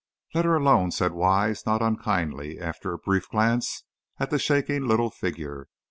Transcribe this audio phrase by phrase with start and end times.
[0.33, 3.83] "Let her alone," said Wise, not unkindly, after a brief glance
[4.19, 5.67] at the shaking little figure.